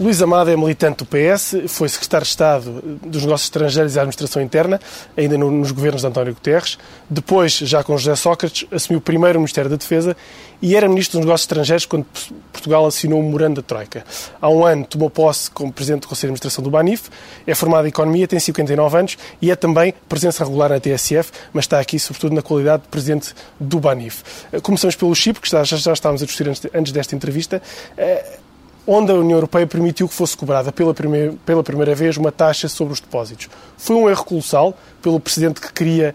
[0.00, 4.00] Luís Amado é militante do PS, foi secretário de Estado dos Negócios Estrangeiros e da
[4.00, 4.80] Administração Interna,
[5.14, 6.78] ainda nos governos de António Guterres.
[7.10, 10.16] Depois, já com José Sócrates, assumiu primeiro o Ministério da Defesa
[10.62, 12.06] e era Ministro dos Negócios Estrangeiros quando
[12.50, 14.02] Portugal assinou o memorando da Troika.
[14.40, 17.10] Há um ano tomou posse como Presidente do Conselho de Administração do BANIF,
[17.46, 21.66] é formado em Economia, tem 59 anos e é também presença regular na TSF, mas
[21.66, 24.22] está aqui sobretudo na qualidade de Presidente do BANIF.
[24.62, 27.60] Começamos pelo Chipre, que já, já estávamos a discutir antes, antes desta entrevista.
[28.92, 32.66] Onde a União Europeia permitiu que fosse cobrada pela primeira, pela primeira vez uma taxa
[32.66, 33.48] sobre os depósitos.
[33.76, 36.12] Foi um erro colossal pelo Presidente que queria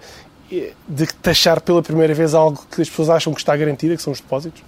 [0.51, 4.01] eh, de taxar pela primeira vez algo que as pessoas acham que está garantido, que
[4.01, 4.61] são os depósitos?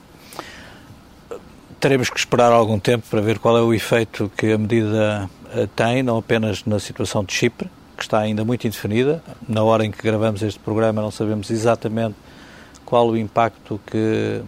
[1.82, 5.68] Teremos que esperar algum tempo para ver qual é o efeito que a medida eh,
[5.76, 9.22] tem, não apenas na situação de Chipre, que está ainda muito indefinida.
[9.50, 12.16] Na hora em que gravamos este programa não sabemos exatamente
[12.86, 14.42] qual o impacto que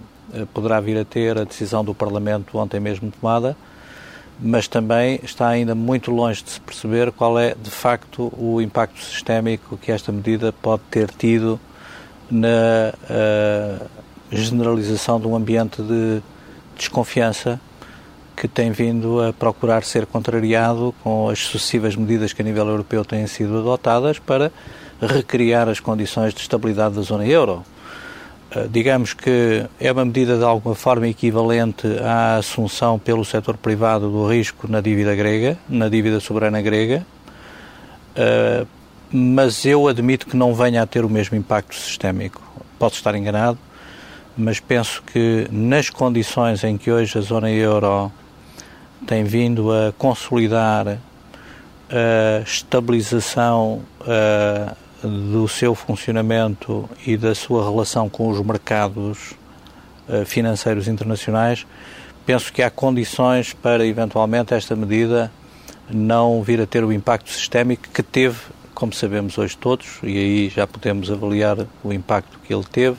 [0.54, 3.56] poderá vir a ter a decisão do Parlamento ontem mesmo tomada,
[4.40, 9.04] mas também está ainda muito longe de se perceber qual é, de facto, o impacto
[9.04, 11.60] sistémico que esta medida pode ter tido
[12.32, 13.86] na uh,
[14.32, 16.22] generalização de um ambiente de
[16.78, 17.60] desconfiança
[18.36, 23.04] que tem vindo a procurar ser contrariado com as sucessivas medidas que a nível europeu
[23.04, 24.50] têm sido adotadas para
[25.02, 27.64] recriar as condições de estabilidade da zona euro.
[28.52, 34.10] Eh, digamos que é uma medida de alguma forma equivalente à assunção pelo setor privado
[34.10, 37.06] do risco na dívida grega, na dívida soberana grega,
[38.16, 38.66] eh,
[39.12, 42.42] mas eu admito que não venha a ter o mesmo impacto sistémico.
[42.80, 43.60] Posso estar enganado,
[44.36, 48.12] mas penso que nas condições em que hoje a zona euro
[49.06, 50.98] tem vindo a consolidar
[51.90, 54.74] a estabilização eh,
[55.04, 59.32] do seu funcionamento e da sua relação com os mercados
[60.08, 61.66] uh, financeiros internacionais,
[62.26, 65.32] penso que há condições para eventualmente esta medida
[65.90, 68.38] não vir a ter o impacto sistémico que teve,
[68.74, 72.98] como sabemos hoje todos, e aí já podemos avaliar o impacto que ele teve,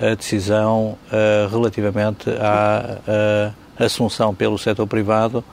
[0.00, 5.44] a decisão uh, relativamente à uh, assunção pelo setor privado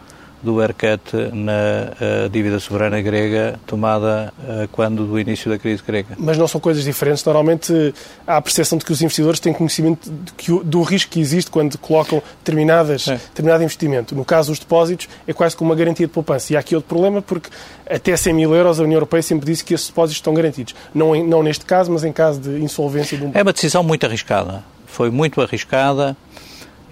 [0.45, 1.01] do haircut
[1.33, 1.91] na
[2.25, 6.15] uh, dívida soberana grega tomada uh, quando do início da crise grega.
[6.17, 7.25] Mas não são coisas diferentes.
[7.25, 7.93] Normalmente
[8.25, 11.77] há a percepção de que os investidores têm conhecimento que, do risco que existe quando
[11.77, 13.15] colocam determinadas, é.
[13.15, 14.15] determinado investimento.
[14.15, 16.53] No caso dos depósitos, é quase como uma garantia de poupança.
[16.53, 17.49] E há aqui outro problema porque
[17.89, 20.75] até 100 mil euros a União Europeia sempre disse que esses depósitos estão garantidos.
[20.93, 23.31] Não, não neste caso, mas em caso de insolvência de um...
[23.33, 24.63] É uma decisão muito arriscada.
[24.85, 26.15] Foi muito arriscada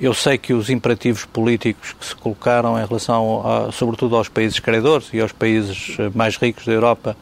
[0.05, 4.59] eu sei que os imperativos políticos que se colocaram em relação, a, sobretudo, aos países
[4.59, 7.15] credores e aos países eh, mais ricos da Europa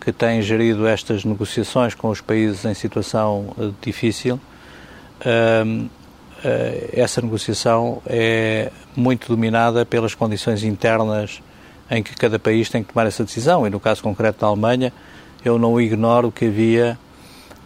[0.00, 5.90] que têm gerido estas negociações com os países em situação eh, difícil, uh, uh,
[6.92, 11.42] essa negociação é muito dominada pelas condições internas
[11.90, 13.66] em que cada país tem que tomar essa decisão.
[13.66, 14.92] E no caso concreto da Alemanha,
[15.44, 16.96] eu não ignoro que havia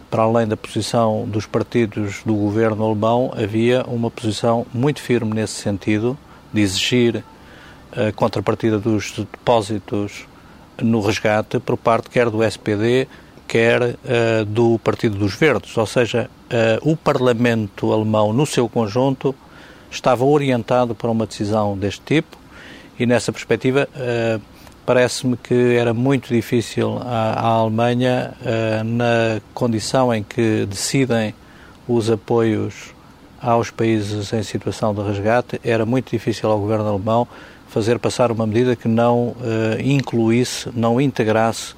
[0.09, 5.53] para além da posição dos partidos do governo alemão, havia uma posição muito firme nesse
[5.53, 6.17] sentido,
[6.51, 7.23] de exigir
[7.91, 10.25] a contrapartida dos depósitos
[10.81, 13.07] no resgate por parte quer do SPD,
[13.47, 15.75] quer uh, do Partido dos Verdes.
[15.75, 16.29] Ou seja,
[16.83, 19.35] uh, o Parlamento alemão, no seu conjunto,
[19.89, 22.37] estava orientado para uma decisão deste tipo
[22.99, 24.41] e, nessa perspectiva, uh,
[24.89, 31.35] parece-me que era muito difícil à, à Alemanha, uh, na condição em que decidem
[31.87, 32.73] os apoios
[33.39, 37.27] aos países em situação de resgate, era muito difícil ao governo alemão
[37.67, 39.35] fazer passar uma medida que não uh,
[39.79, 41.75] incluísse, não integrasse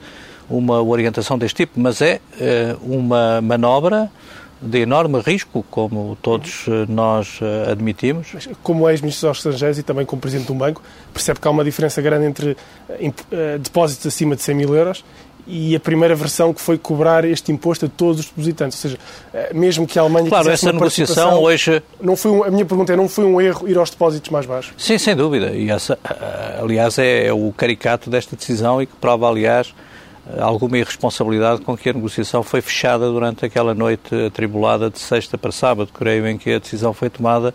[0.50, 4.10] uma orientação deste tipo, mas é uh, uma manobra
[4.62, 8.28] de enorme risco, como todos eh, nós eh, admitimos.
[8.62, 10.82] Como ex-ministro dos Estrangeiros e também como presidente de um banco,
[11.12, 15.04] percebe que há uma diferença grande entre uh, depósitos acima de 100 mil euros
[15.48, 18.78] e a primeira versão que foi cobrar este imposto a todos os depositantes.
[18.86, 19.00] Ou seja,
[19.54, 22.96] mesmo que a Alemanha claro, essa negociação hoje não foi um, a minha pergunta é
[22.96, 24.74] não foi um erro ir aos depósitos mais baixos?
[24.78, 25.52] Sim, sem dúvida.
[25.52, 25.98] E essa,
[26.62, 29.74] aliás, é o caricato desta decisão e que prova, aliás,
[30.40, 35.52] alguma irresponsabilidade com que a negociação foi fechada durante aquela noite atribulada de sexta para
[35.52, 37.54] sábado, creio, em que a decisão foi tomada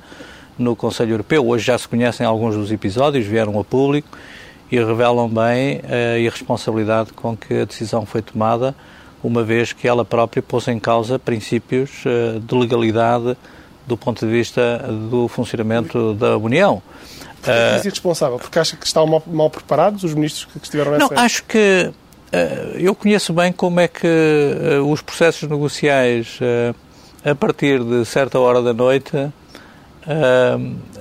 [0.59, 1.47] no Conselho Europeu.
[1.47, 4.09] Hoje já se conhecem alguns dos episódios, vieram a público
[4.71, 8.75] e revelam bem a irresponsabilidade com que a decisão foi tomada,
[9.23, 13.37] uma vez que ela própria pôs em causa princípios uh, de legalidade
[13.87, 14.79] do ponto de vista
[15.11, 16.83] do funcionamento da União.
[17.37, 18.39] Porquê é uh, irresponsável?
[18.39, 21.15] Porque acha que estão mal, mal preparados os ministros que estiveram nessa...
[21.15, 21.93] Não, acho que
[22.75, 24.07] eu conheço bem como é que
[24.87, 26.39] os processos negociais,
[27.25, 29.31] a partir de certa hora da noite,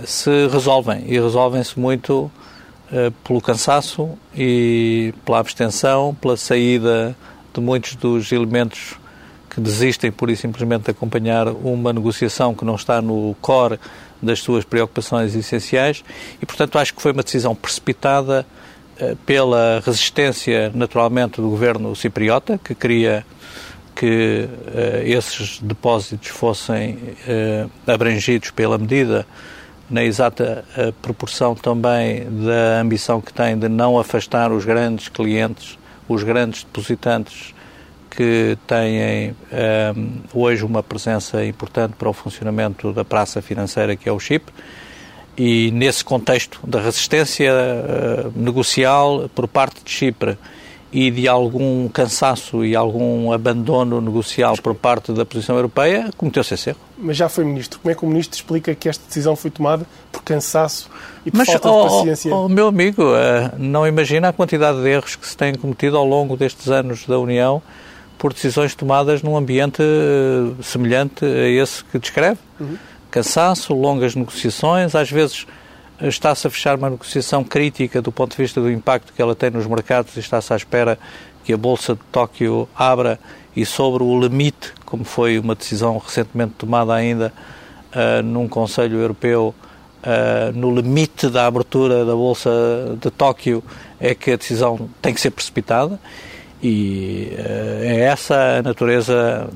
[0.06, 1.04] se resolvem.
[1.08, 2.32] E resolvem-se muito
[3.24, 7.16] pelo cansaço e pela abstenção, pela saída
[7.54, 8.96] de muitos dos elementos
[9.50, 13.80] que desistem por e simplesmente de acompanhar uma negociação que não está no core
[14.22, 16.04] das suas preocupações essenciais
[16.42, 18.46] e, portanto, acho que foi uma decisão precipitada
[19.26, 23.26] pela resistência, naturalmente, do governo cipriota, que queria
[23.96, 29.26] que uh, esses depósitos fossem uh, abrangidos pela medida
[29.90, 30.66] na exata
[31.00, 35.78] proporção também da ambição que tem de não afastar os grandes clientes,
[36.10, 37.54] os grandes depositantes
[38.10, 39.36] que têm
[40.34, 44.52] hoje uma presença importante para o funcionamento da praça financeira que é o Chipre
[45.38, 47.52] e nesse contexto da resistência
[48.36, 50.38] negocial por parte de Chipre
[50.96, 56.70] e de algum cansaço e algum abandono negocial por parte da posição europeia, cometeu-se esse
[56.70, 56.80] erro.
[56.98, 57.82] Mas já foi ministro.
[57.82, 60.90] Como é que o ministro explica que esta decisão foi tomada por cansaço
[61.26, 62.34] e por Mas, falta oh, de paciência?
[62.34, 66.06] Oh, meu amigo, eh, não imagina a quantidade de erros que se têm cometido ao
[66.06, 67.62] longo destes anos da União
[68.18, 72.40] por decisões tomadas num ambiente eh, semelhante a esse que descreve.
[72.58, 72.78] Uhum.
[73.16, 75.48] Cansaço, longas negociações, às vezes
[76.02, 79.50] está-se a fechar uma negociação crítica do ponto de vista do impacto que ela tem
[79.50, 81.00] nos mercados e está-se à espera
[81.46, 83.18] que a Bolsa de Tóquio abra
[83.56, 87.32] e sobre o limite, como foi uma decisão recentemente tomada ainda
[87.94, 89.56] uh, num Conselho Europeu,
[90.04, 92.52] uh, no limite da abertura da Bolsa
[93.02, 93.64] de Tóquio,
[93.98, 95.98] é que a decisão tem que ser precipitada.
[96.64, 99.50] E uh, é essa a natureza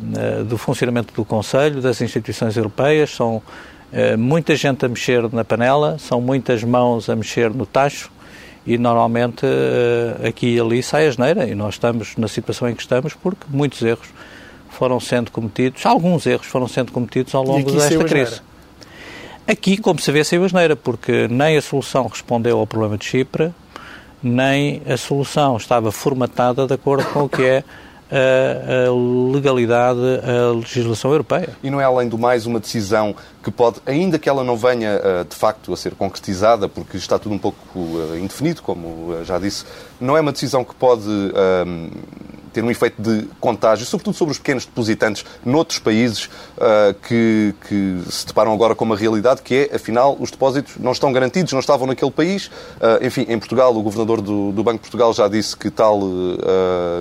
[0.48, 3.42] do funcionamento do Conselho, das instituições europeias, são
[3.92, 8.12] eh, muita gente a mexer na panela, são muitas mãos a mexer no tacho
[8.66, 11.48] e normalmente eh, aqui e ali sai a geneira.
[11.48, 14.07] E nós estamos na situação em que estamos porque muitos erros
[14.69, 18.42] foram sendo cometidos, alguns erros foram sendo cometidos ao longo desta crise.
[19.48, 23.06] Aqui, como se vê, saiu a geneira, porque nem a solução respondeu ao problema de
[23.06, 23.51] Chipre,
[24.21, 27.63] nem a solução estava formatada de acordo com o que é
[28.12, 31.50] a, a legalidade, a legislação europeia.
[31.63, 35.00] E não é, além do mais, uma decisão que pode, ainda que ela não venha
[35.01, 39.24] eh, de facto a ser concretizada, porque está tudo um pouco eh, indefinido, como eh,
[39.24, 39.63] já disse,
[40.01, 41.89] não é uma decisão que pode um,
[42.50, 48.01] ter um efeito de contágio, sobretudo sobre os pequenos depositantes noutros países uh, que, que,
[48.10, 51.60] se deparam agora com uma realidade que é, afinal, os depósitos não estão garantidos, não
[51.60, 52.48] estavam naquele país.
[52.48, 56.00] Uh, enfim, em Portugal, o governador do, do, Banco de Portugal já disse que tal
[56.00, 56.38] uh,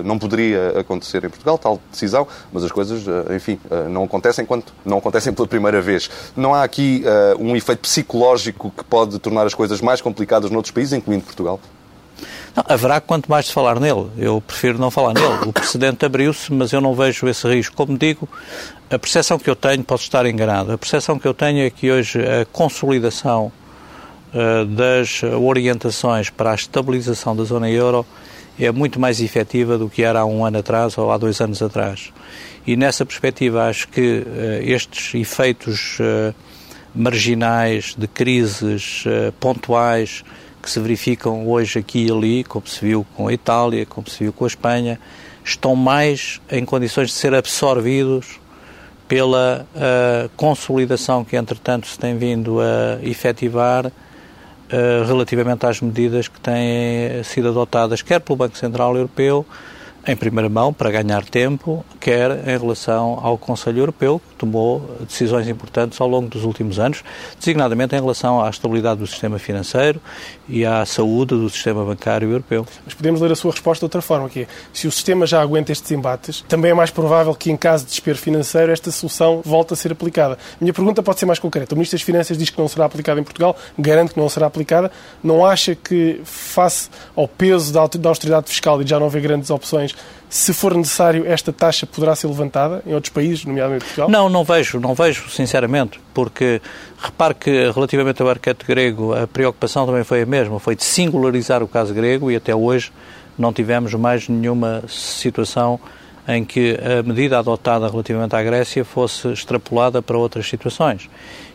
[0.03, 3.03] não poderia acontecer em Portugal, tal decisão, mas as coisas,
[3.35, 3.59] enfim,
[3.89, 6.09] não acontecem quando não acontecem pela primeira vez.
[6.35, 7.03] Não há aqui
[7.39, 11.59] um efeito psicológico que pode tornar as coisas mais complicadas noutros países, incluindo Portugal?
[12.59, 14.07] Não, haverá quanto mais de falar nele.
[14.17, 15.47] Eu prefiro não falar nele.
[15.47, 17.75] O precedente abriu-se, mas eu não vejo esse risco.
[17.75, 18.27] Como digo,
[18.89, 21.89] a percepção que eu tenho, posso estar enganado, a percepção que eu tenho é que
[21.89, 23.51] hoje a consolidação
[24.33, 28.05] uh, das orientações para a estabilização da zona euro
[28.59, 31.61] é muito mais efetiva do que era há um ano atrás ou há dois anos
[31.61, 32.11] atrás.
[32.67, 34.25] E nessa perspectiva acho que uh,
[34.63, 36.35] estes efeitos uh,
[36.93, 39.03] marginais de crises
[39.39, 40.23] pontuais
[40.61, 44.23] que se verificam hoje aqui e ali, como se viu com a Itália, como se
[44.23, 44.99] viu com a Espanha,
[45.43, 48.39] estão mais em condições de ser absorvidos
[49.07, 53.91] pela uh, consolidação que, entretanto, se tem vindo a efetivar uh,
[55.07, 59.45] relativamente às medidas que têm sido adotadas, quer pelo Banco Central Europeu,
[60.07, 65.47] em primeira mão, para ganhar tempo, quer em relação ao Conselho Europeu, que tomou decisões
[65.47, 67.03] importantes ao longo dos últimos anos,
[67.37, 70.01] designadamente em relação à estabilidade do sistema financeiro
[70.47, 72.65] e à saúde do sistema bancário europeu.
[72.85, 75.41] Mas podemos ler a sua resposta de outra forma, que é, se o sistema já
[75.41, 79.41] aguenta estes embates, também é mais provável que, em caso de desespero financeiro, esta solução
[79.43, 80.35] volte a ser aplicada.
[80.35, 81.75] A minha pergunta pode ser mais concreta.
[81.75, 84.47] O Ministro das Finanças diz que não será aplicada em Portugal, garante que não será
[84.47, 84.91] aplicada.
[85.23, 89.49] Não acha que, face ao peso da austeridade fiscal e de já não haver grandes
[89.49, 89.88] opções,
[90.29, 94.09] se for necessário, esta taxa poderá ser levantada em outros países, nomeadamente Portugal?
[94.09, 96.61] Não, não vejo, não vejo, sinceramente, porque
[96.99, 101.63] repare que relativamente ao arquete grego a preocupação também foi a mesma, foi de singularizar
[101.63, 102.91] o caso grego e até hoje
[103.37, 105.79] não tivemos mais nenhuma situação
[106.27, 111.09] em que a medida adotada relativamente à Grécia fosse extrapolada para outras situações.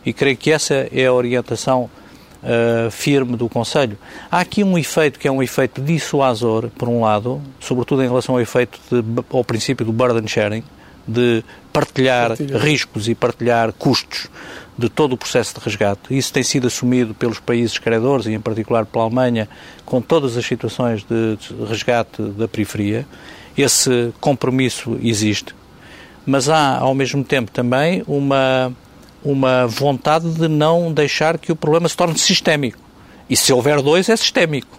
[0.04, 1.88] E creio que essa é a orientação
[2.44, 3.98] uh, firme do Conselho.
[4.30, 8.34] Há aqui um efeito que é um efeito dissuasor, por um lado, sobretudo em relação
[8.34, 10.62] ao efeito de, ao princípio do burden sharing,
[11.06, 12.58] de partilhar Partilha.
[12.58, 14.28] riscos e partilhar custos
[14.76, 16.00] de todo o processo de resgate.
[16.10, 19.48] Isso tem sido assumido pelos países credores e, em particular, pela Alemanha,
[19.84, 23.06] com todas as situações de resgate da periferia.
[23.56, 25.54] Esse compromisso existe,
[26.26, 28.72] mas há, ao mesmo tempo, também uma,
[29.24, 32.78] uma vontade de não deixar que o problema se torne sistémico.
[33.28, 34.78] E se houver dois, é sistémico.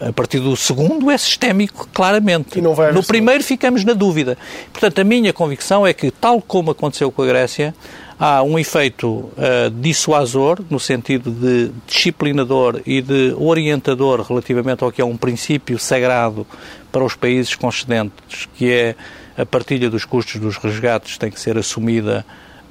[0.00, 2.60] A partir do segundo é sistémico, claramente.
[2.94, 4.38] no primeiro ficamos na dúvida.
[4.72, 7.74] Portanto, a minha convicção é que, tal como aconteceu com a Grécia,
[8.16, 15.02] há um efeito uh, dissuasor, no sentido de disciplinador e de orientador relativamente ao que
[15.02, 16.46] é um princípio sagrado
[16.92, 18.94] para os países concedentes, que é
[19.36, 22.24] a partilha dos custos dos resgates tem que ser assumida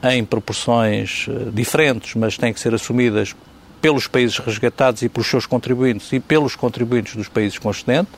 [0.04, 3.36] em proporções uh, diferentes, mas tem que ser assumidas
[3.82, 8.13] pelos países resgatados e pelos seus contribuintes e pelos contribuintes dos países concedentes.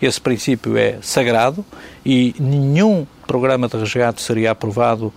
[0.00, 1.64] Esse princípio é sagrado
[2.04, 5.12] e nenhum programa de resgate seria aprovado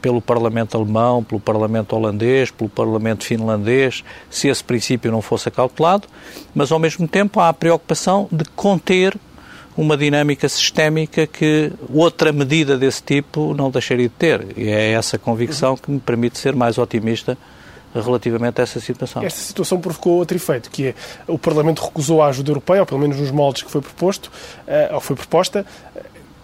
[0.00, 6.06] pelo Parlamento alemão, pelo Parlamento holandês, pelo Parlamento finlandês, se esse princípio não fosse acautelado,
[6.54, 9.16] mas ao mesmo tempo há a preocupação de conter
[9.76, 14.46] uma dinâmica sistémica que outra medida desse tipo não deixaria de ter.
[14.56, 17.36] E é essa convicção que me permite ser mais otimista
[17.94, 19.22] relativamente a essa situação.
[19.22, 20.94] Esta situação provocou outro efeito, que é
[21.26, 24.30] o Parlamento recusou a ajuda europeia, ou pelo menos nos moldes que foi proposto,
[24.66, 25.64] eh, ou foi proposta,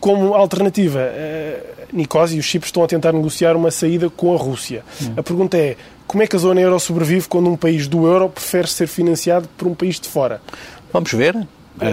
[0.01, 1.01] como alternativa.
[1.01, 1.61] Eh,
[1.93, 4.83] Nicosia e os Chipres estão a tentar negociar uma saída com a Rússia.
[5.03, 5.13] Hum.
[5.17, 8.29] A pergunta é, como é que a zona euro sobrevive quando um país do euro
[8.29, 10.41] prefere ser financiado por um país de fora?
[10.93, 11.37] Vamos ver.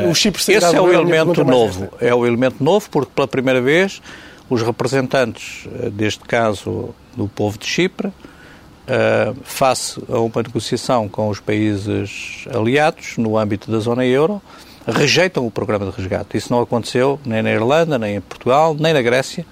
[0.10, 1.90] O Chipre Esse é o elemento novo.
[2.00, 4.02] É o elemento novo porque pela primeira vez
[4.50, 11.30] os representantes, eh, deste caso do povo de Chipre, uh, face a uma negociação com
[11.30, 14.42] os países aliados no âmbito da zona euro,
[14.88, 16.36] rejeitam o programa de resgate.
[16.36, 19.46] Isso não aconteceu nem na Irlanda, nem em Portugal, nem na Grécia,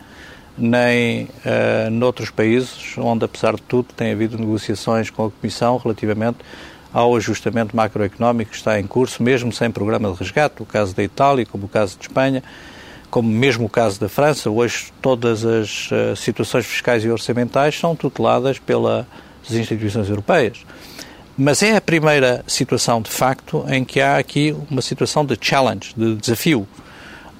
[0.57, 6.39] nem uh, noutros países onde, apesar de tudo, tem havido negociações com a Comissão relativamente
[6.93, 11.03] ao ajustamento macroeconómico que está em curso, mesmo sem programa de resgate, o caso da
[11.03, 12.43] Itália, como o caso de Espanha,
[13.09, 14.49] como mesmo o caso da França.
[14.49, 19.07] Hoje todas as uh, situações fiscais e orçamentais são tuteladas pela
[19.47, 20.65] das instituições europeias.
[21.37, 25.93] Mas é a primeira situação, de facto, em que há aqui uma situação de challenge,
[25.95, 26.67] de desafio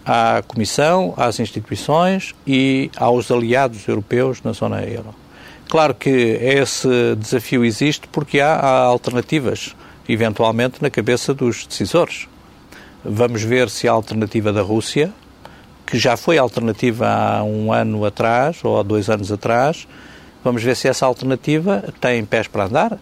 [0.05, 5.13] à Comissão, às instituições e aos aliados europeus na zona euro.
[5.69, 9.75] Claro que esse desafio existe porque há, há alternativas,
[10.07, 12.27] eventualmente, na cabeça dos decisores.
[13.03, 15.11] Vamos ver se a alternativa da Rússia,
[15.85, 19.87] que já foi alternativa há um ano atrás ou há dois anos atrás,
[20.47, 22.97] Vamos ver se essa alternativa tem pés para andar.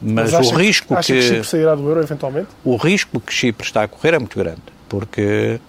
[0.00, 2.48] Mas, mas o risco que, que Chipre sairá do euro eventualmente?
[2.64, 5.60] O risco que Chipre está a correr é muito grande, porque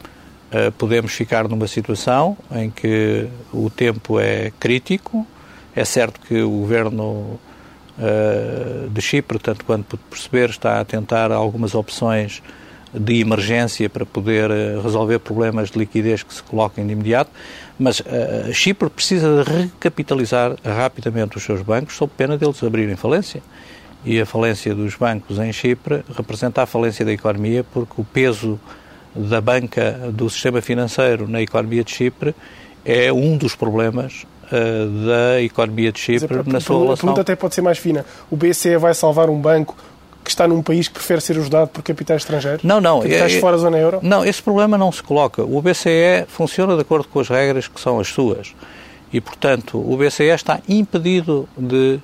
[0.51, 5.27] uh, podemos ficar numa situação em que o tempo é crítico.
[5.75, 7.39] É certo que o governo
[7.97, 12.41] uh, de Chipre, tanto quanto perceber, está a tentar algumas opções
[12.93, 17.31] de emergência para poder eh, resolver problemas de liquidez que se coloquem de imediato,
[17.79, 23.41] mas uh, Chipre precisa de recapitalizar rapidamente os seus bancos sob pena deles abrirem falência.
[24.05, 28.59] E a falência dos bancos em Chipre representa a falência da economia porque o peso
[29.15, 32.35] da banca do sistema financeiro na economia de Chipre
[32.85, 36.93] é um dos problemas uh, da economia de Chipre na sua relação...
[36.93, 38.05] A pergunta até pode ser mais fina.
[38.29, 39.75] O BCE vai salvar um banco
[40.23, 42.63] que está num país que prefere ser ajudado por capitais estrangeiros?
[42.63, 43.01] Não, não.
[43.01, 43.99] Capitais é, fora da zona euro?
[44.01, 45.43] Não, esse problema não se coloca.
[45.43, 48.55] O BCE funciona de acordo com as regras que são as suas.
[49.11, 51.99] E, portanto, o BCE está impedido de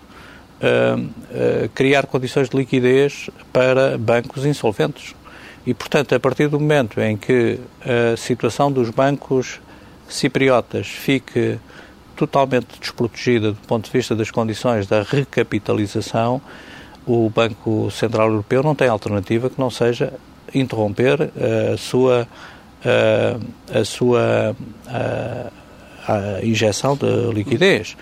[0.61, 5.15] uh, uh, criar condições de liquidez para bancos insolventes.
[5.65, 9.61] E, portanto, a partir do momento em que a situação dos bancos
[10.09, 11.57] cipriotas fique
[12.19, 16.41] totalmente desprotegida do ponto de vista das condições da recapitalização,
[17.07, 20.11] o Banco Central Europeu não tem alternativa que não seja
[20.53, 21.31] interromper
[21.73, 22.27] a sua,
[22.83, 24.53] a, a sua
[24.85, 25.51] a,
[26.07, 27.95] a injeção de liquidez.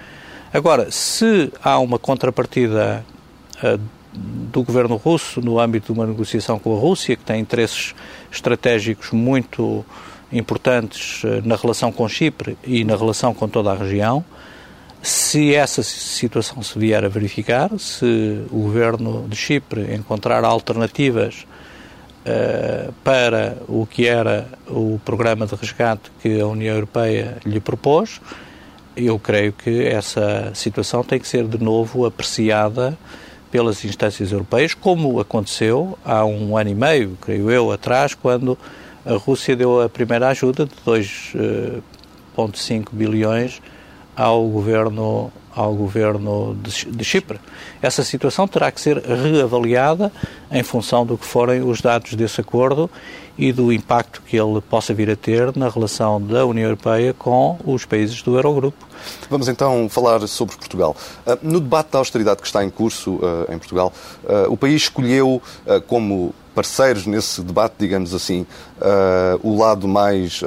[0.51, 3.05] Agora, se há uma contrapartida
[4.51, 7.93] do governo russo no âmbito de uma negociação com a Rússia, que tem interesses
[8.31, 9.85] estratégicos muito
[10.31, 14.23] importantes na relação com Chipre e na relação com toda a região,
[15.01, 21.45] se essa situação se vier a verificar, se o governo de Chipre encontrar alternativas
[22.25, 28.19] uh, para o que era o programa de resgate que a União Europeia lhe propôs,
[28.95, 32.97] eu creio que essa situação tem que ser de novo apreciada
[33.51, 38.57] pelas instâncias europeias, como aconteceu há um ano e meio, creio eu, atrás, quando
[39.07, 41.81] a Rússia deu a primeira ajuda de 2,5
[42.69, 43.61] eh, bilhões
[44.15, 47.39] ao governo ao governo de, de, Chipre.
[47.81, 50.11] Essa situação terá que ser reavaliada
[50.51, 52.87] em função do que forem os dados desse acordo
[53.35, 57.57] e do impacto que ele possa vir a ter na relação da União Europeia com
[57.65, 58.85] os países do Eurogrupo.
[59.31, 60.95] Vamos então falar sobre Portugal.
[61.25, 63.91] Ah, no debate da austeridade que está em curso ah, em Portugal,
[64.49, 65.41] o país escolheu
[65.87, 68.43] como parceiros nesse debate, digamos assim,
[69.43, 70.41] o lado mais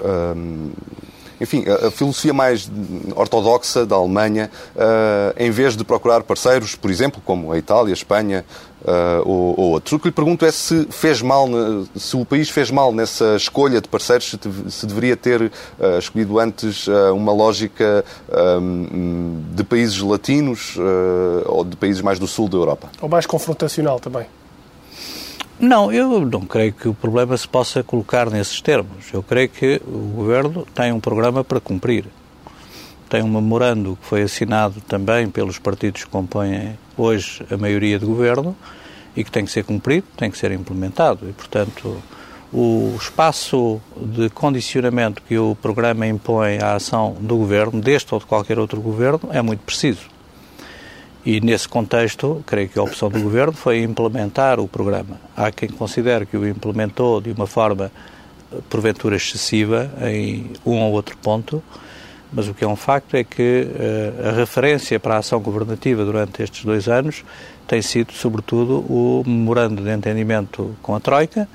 [1.41, 2.71] enfim, a, filosofia mais
[3.17, 7.95] ortodoxa da Alemanha, uh, em vez de procurar parceiros, por exemplo, como a Itália, a
[7.95, 8.45] Espanha
[8.83, 9.95] uh, ou, ou, outros.
[9.95, 11.49] O que lhe pergunto é se fez mal,
[11.97, 15.51] se o país fez mal nessa escolha de parceiros, se, se deveria ter uh,
[15.99, 18.05] escolhido antes uma lógica
[18.61, 20.77] um, de países latinos
[21.47, 22.89] ou de países mais do sul da Europa.
[23.01, 24.27] Ou mais confrontacional também.
[25.61, 29.13] Não, eu não creio que o problema se possa colocar nesses termos.
[29.13, 32.07] Eu creio que o Governo tem um programa para cumprir.
[33.11, 38.07] Tem um memorando que foi assinado também pelos partidos que compõem hoje a maioria do
[38.07, 38.57] Governo
[39.15, 41.29] e que tem que ser cumprido, tem que ser implementado.
[41.29, 42.03] E, portanto,
[42.51, 48.25] o espaço de condicionamento que o programa impõe à ação do Governo, deste ou de
[48.25, 50.09] qualquer outro Governo, é muito preciso.
[51.25, 55.21] E nesse contexto, creio que a opção do Governo foi implementar o programa.
[55.37, 57.93] Há quem considere que o implementou de uma forma,
[58.71, 61.63] porventura, excessiva em um ou outro ponto,
[62.33, 66.05] mas o que é um facto é que uh, a referência para a ação governativa
[66.05, 67.25] durante estes dois anos
[67.67, 71.49] tem sido, sobretudo, o memorando de entendimento com a Troika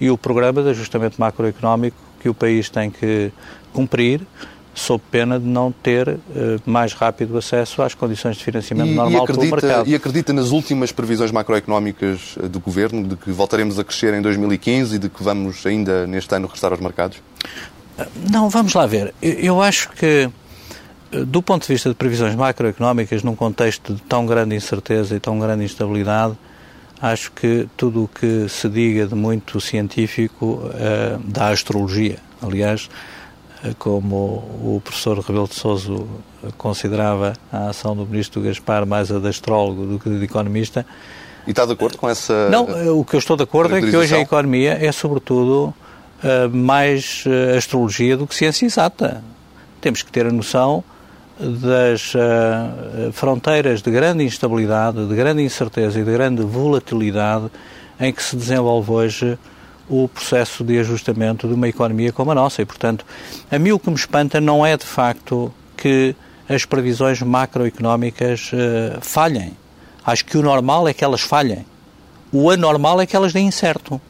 [0.00, 3.30] e o programa de ajustamento macroeconómico que o país tem que
[3.72, 4.20] cumprir
[4.74, 6.18] sob pena de não ter uh,
[6.64, 9.88] mais rápido acesso às condições de financiamento e, normal e acredita, pelo mercado.
[9.88, 14.22] E acredita nas últimas previsões macroeconómicas eh, do Governo, de que voltaremos a crescer em
[14.22, 17.18] 2015 e de que vamos ainda neste ano regressar aos mercados?
[18.30, 19.14] Não, vamos lá ver.
[19.20, 20.30] Eu acho que,
[21.12, 25.20] eh, do ponto de vista de previsões macroeconómicas, num contexto de tão grande incerteza e
[25.20, 26.34] tão grande instabilidade,
[27.00, 32.18] acho que tudo o que se diga de muito científico uh, da astrologia.
[32.40, 32.88] Aliás,
[33.78, 35.92] como o professor Rebelo de Sousa
[36.58, 40.84] considerava a ação do ministro Gaspar mais a de astrólogo do que de economista.
[41.46, 42.48] E está de acordo com essa.
[42.50, 45.74] Não, o que eu estou de acordo é que hoje a economia é, sobretudo,
[46.22, 49.24] eh, mais eh, astrologia do que ciência exata.
[49.80, 50.84] Temos que ter a noção
[51.40, 57.50] das uh, fronteiras de grande instabilidade, de grande incerteza e de grande volatilidade
[57.98, 59.38] em que se desenvolve hoje
[59.92, 62.62] o processo de ajustamento de uma economia como a nossa.
[62.62, 63.04] E, portanto,
[63.50, 66.16] a mim o que me espanta não é de facto que
[66.48, 69.52] as previsões macroeconómicas uh, falhem.
[70.04, 71.66] Acho que o normal é que elas falhem.
[72.32, 74.00] O anormal é que elas deem certo.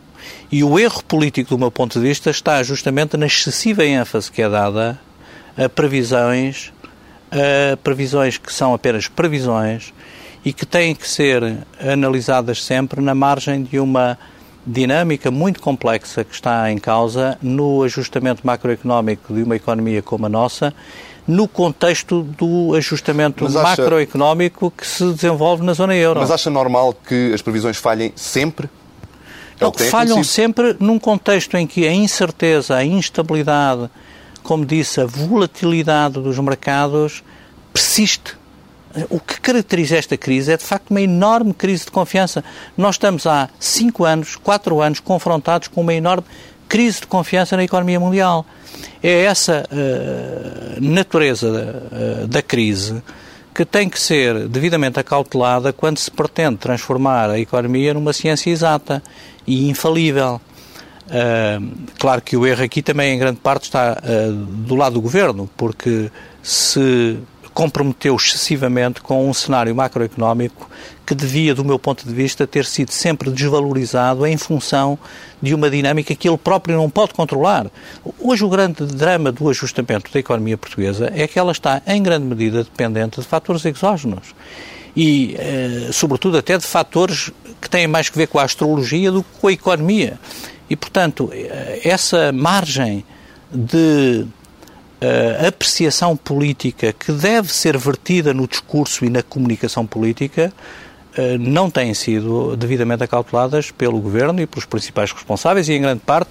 [0.53, 4.41] E o erro político, do meu ponto de vista, está justamente na excessiva ênfase que
[4.41, 5.01] é dada
[5.57, 6.73] a previsões,
[7.29, 9.93] a previsões que são apenas previsões
[10.45, 14.17] e que têm que ser analisadas sempre na margem de uma
[14.67, 20.29] dinâmica muito complexa que está em causa no ajustamento macroeconómico de uma economia como a
[20.29, 20.73] nossa,
[21.27, 26.21] no contexto do ajustamento acha, macroeconómico que se desenvolve na zona euro.
[26.21, 28.69] Mas acha normal que as previsões falhem sempre?
[29.61, 30.25] É Não, falham acontecido?
[30.25, 33.89] sempre num contexto em que a incerteza, a instabilidade,
[34.43, 37.23] como disse, a volatilidade dos mercados
[37.73, 38.37] persiste
[39.09, 42.45] o que caracteriza esta crise é, de facto, uma enorme crise de confiança.
[42.77, 46.25] Nós estamos há cinco anos, quatro anos, confrontados com uma enorme
[46.69, 48.47] crise de confiança na economia mundial.
[49.03, 53.03] É essa uh, natureza uh, da crise
[53.55, 59.03] que tem que ser devidamente acautelada quando se pretende transformar a economia numa ciência exata
[59.47, 60.41] e infalível.
[61.09, 63.99] Uh, claro que o erro aqui também, em grande parte, está
[64.67, 66.11] do lado do governo, porque
[66.43, 67.19] se
[67.55, 70.69] comprometeu excessivamente com um cenário macroeconómico
[71.05, 74.99] que devia, do meu ponto de vista, ter sido sempre desvalorizado em função
[75.41, 77.67] de uma dinâmica que ele próprio não pode controlar.
[78.19, 82.25] Hoje, o grande drama do ajustamento da economia portuguesa é que ela está, em grande
[82.25, 84.35] medida, dependente de fatores exógenos
[84.97, 89.23] e, eh, sobretudo, até de fatores que têm mais que ver com a astrologia do
[89.23, 90.19] que com a economia.
[90.69, 93.05] E, portanto, eh, essa margem
[93.53, 94.27] de
[95.03, 100.53] uh, apreciação política que deve ser vertida no discurso e na comunicação política
[101.19, 106.01] uh, não têm sido devidamente acauteladas pelo Governo e pelos principais responsáveis e, em grande
[106.01, 106.31] parte,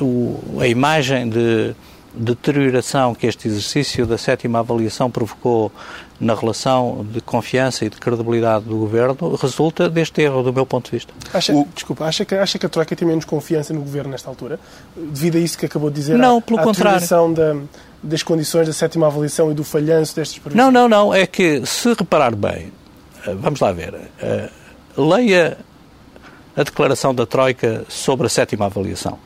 [0.00, 1.74] o, a imagem de
[2.14, 5.70] deterioração que este exercício da sétima avaliação provocou
[6.18, 10.86] na relação de confiança e de credibilidade do governo resulta deste erro, do meu ponto
[10.86, 11.12] de vista.
[11.32, 11.68] Acha, o...
[11.72, 14.58] Desculpa, acha que, acha que a Troika tem menos confiança no governo nesta altura?
[14.96, 16.18] Devido a isso que acabou de dizer?
[16.18, 17.06] Não, pelo contrário.
[17.34, 17.56] Da,
[18.02, 20.64] das condições da sétima avaliação e do falhanço destes previsões?
[20.64, 21.14] Não, não, não.
[21.14, 22.72] É que, se reparar bem,
[23.26, 24.50] eh, vamos lá ver, uh,
[25.02, 25.58] leia
[26.56, 29.18] a declaração da Troika sobre a sétima avaliação.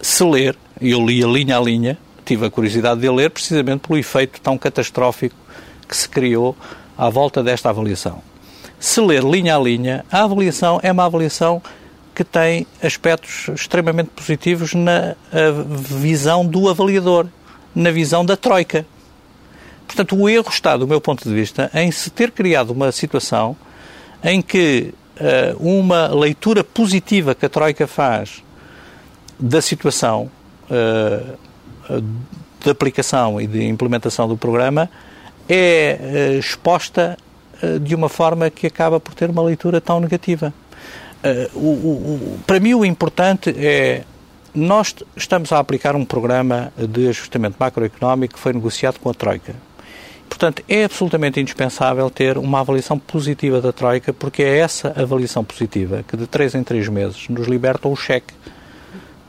[0.00, 3.98] Se ler, eu li a linha a linha, tive a curiosidade de ler precisamente pelo
[3.98, 5.36] efeito tão catastrófico
[5.88, 6.56] que se criou
[6.96, 8.22] à volta desta avaliação.
[8.78, 11.62] Se ler linha a linha, a avaliação é uma avaliação
[12.24, 15.14] que tem aspectos extremamente positivos na
[16.00, 17.26] visão do avaliador,
[17.74, 18.86] na visão da troika.
[19.86, 23.56] Portanto, o erro está, do meu ponto de vista, em se ter criado uma situação
[24.22, 28.42] em que uh, uma leitura positiva que a troika faz
[29.38, 30.30] da situação
[30.70, 32.02] uh,
[32.60, 34.88] de aplicação e de implementação do programa
[35.48, 37.18] é uh, exposta
[37.80, 40.52] de uma forma que acaba por ter uma leitura tão negativa.
[41.24, 44.04] Uh, o, o, para mim, o importante é.
[44.54, 49.54] Nós estamos a aplicar um programa de ajustamento macroeconómico que foi negociado com a Troika.
[50.28, 56.04] Portanto, é absolutamente indispensável ter uma avaliação positiva da Troika, porque é essa avaliação positiva
[56.06, 58.34] que, de três em três meses, nos liberta o cheque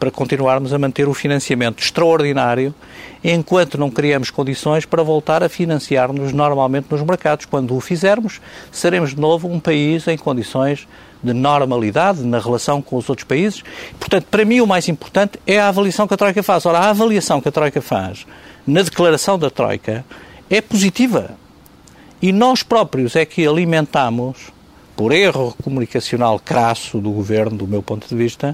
[0.04, 2.76] para continuarmos a manter o financiamento extraordinário
[3.24, 7.46] enquanto não criamos condições para voltar a financiar-nos normalmente nos mercados.
[7.46, 10.86] Quando o fizermos, seremos de novo um país em condições
[11.24, 13.64] de normalidade na relação com os outros países.
[13.98, 16.66] Portanto, para mim, o mais importante é a avaliação que a Troika faz.
[16.66, 18.28] Ora, a avaliação que a Troika faz
[18.68, 20.04] na declaração da Troika
[20.50, 21.32] é positiva.
[22.22, 24.52] E nós próprios é que alimentamos,
[24.98, 28.54] por erro comunicacional crasso do governo, do meu ponto de vista,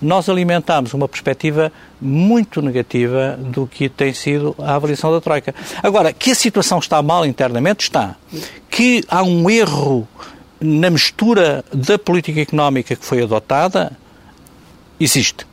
[0.00, 5.54] nós alimentámos uma perspectiva muito negativa do que tem sido a avaliação da Troika.
[5.82, 8.16] Agora, que a situação está mal internamente, está.
[8.70, 10.08] Que há um erro
[10.60, 13.92] na mistura da política económica que foi adotada,
[14.98, 15.46] existe.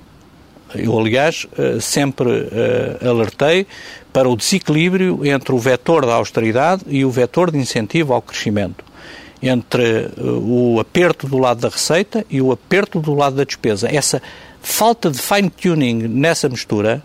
[0.75, 3.65] Eu, aliás, eh, sempre uh, alertei
[4.11, 8.83] para o desequilíbrio entre o vetor da austeridade e o vetor de incentivo ao crescimento
[9.41, 13.87] entre uh, o aperto do lado da receita e o aperto do lado da despesa.
[13.93, 14.21] Essa
[14.61, 17.01] falta de fine-tuning nessa mistura,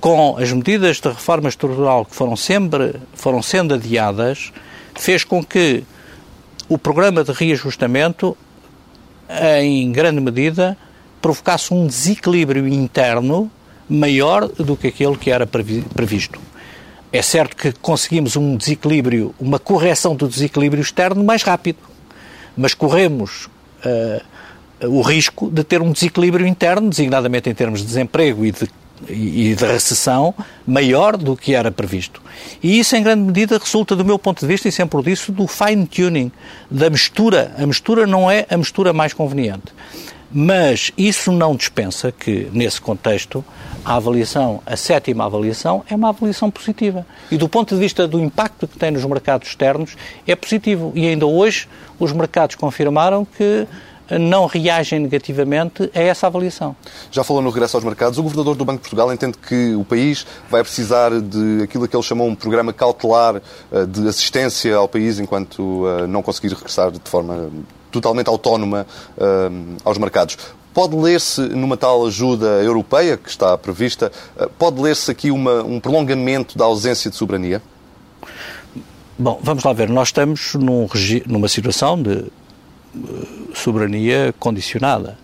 [0.00, 4.52] com as medidas de reforma estrutural que foram sempre foram sendo adiadas,
[4.94, 5.84] fez com que
[6.68, 8.36] o programa de reajustamento,
[9.60, 10.76] em grande medida,
[11.22, 13.50] provocasse um desequilíbrio interno
[13.88, 16.40] maior do que aquele que era previsto.
[17.16, 21.78] É certo que conseguimos um desequilíbrio, uma correção do desequilíbrio externo mais rápido,
[22.54, 23.46] mas corremos
[23.86, 28.68] uh, o risco de ter um desequilíbrio interno, designadamente em termos de desemprego e de,
[29.08, 30.34] e de recessão,
[30.66, 32.20] maior do que era previsto.
[32.62, 35.32] E isso, em grande medida, resulta, do meu ponto de vista, e sempre o disse,
[35.32, 36.30] do fine-tuning,
[36.70, 37.54] da mistura.
[37.56, 39.72] A mistura não é a mistura mais conveniente.
[40.38, 43.42] Mas isso não dispensa que, nesse contexto,
[43.82, 47.06] a avaliação, a sétima avaliação, é uma avaliação positiva.
[47.30, 49.96] E do ponto de vista do impacto que tem nos mercados externos,
[50.26, 50.92] é positivo.
[50.94, 51.66] E ainda hoje
[51.98, 53.66] os mercados confirmaram que
[54.20, 56.76] não reagem negativamente a essa avaliação.
[57.10, 58.18] Já falou no regresso aos mercados.
[58.18, 61.96] O governador do Banco de Portugal entende que o país vai precisar de aquilo que
[61.96, 63.40] ele chamou um programa cautelar
[63.72, 67.50] eh, de assistência ao país enquanto eh, não conseguir regressar de forma
[67.90, 68.86] totalmente autónoma
[69.18, 69.50] eh,
[69.84, 70.38] aos mercados.
[70.74, 74.12] Pode ler-se numa tal ajuda europeia que está prevista,
[74.58, 77.62] pode ler-se aqui uma, um prolongamento da ausência de soberania?
[79.18, 79.88] Bom, vamos lá ver.
[79.88, 80.86] Nós estamos num,
[81.26, 82.26] numa situação de
[83.54, 85.16] soberania condicionada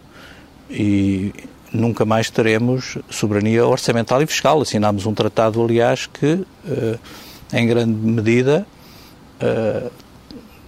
[0.70, 1.32] e
[1.72, 4.60] nunca mais teremos soberania orçamental e fiscal.
[4.60, 6.98] Assinámos um tratado, aliás, que eh,
[7.52, 8.66] em grande medida
[9.40, 9.90] eh,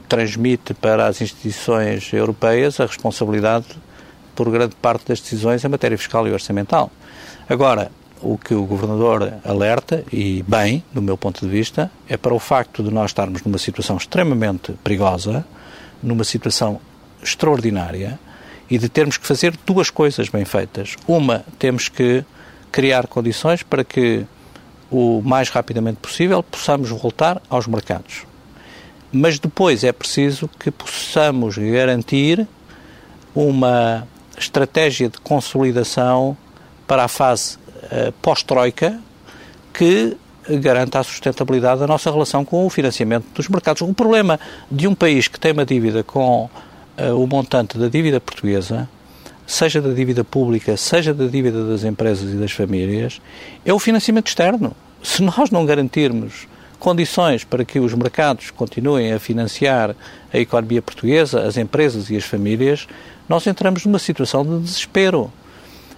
[0.08, 3.66] transmite para as instituições europeias a responsabilidade
[4.34, 6.90] por grande parte das decisões em matéria fiscal e orçamental.
[7.48, 7.90] Agora,
[8.20, 12.38] o que o Governador alerta, e bem, do meu ponto de vista, é para o
[12.38, 15.44] facto de nós estarmos numa situação extremamente perigosa,
[16.02, 16.80] numa situação
[17.22, 18.18] extraordinária
[18.68, 20.96] e de termos que fazer duas coisas bem feitas.
[21.06, 22.24] Uma, temos que
[22.72, 24.24] criar condições para que
[24.90, 28.24] o mais rapidamente possível possamos voltar aos mercados.
[29.16, 32.48] Mas depois é preciso que possamos garantir
[33.32, 36.36] uma estratégia de consolidação
[36.84, 39.00] para a fase uh, pós-troika
[39.72, 40.16] que
[40.60, 43.82] garanta a sustentabilidade da nossa relação com o financiamento dos mercados.
[43.82, 46.50] O problema de um país que tem uma dívida com
[46.98, 48.88] uh, o montante da dívida portuguesa
[49.46, 53.20] seja da dívida pública, seja da dívida das empresas e das famílias,
[53.64, 54.74] é o financiamento externo.
[55.04, 56.48] Se nós não garantirmos
[56.78, 59.94] condições para que os mercados continuem a financiar
[60.32, 62.86] a economia portuguesa, as empresas e as famílias,
[63.28, 65.32] nós entramos numa situação de desespero.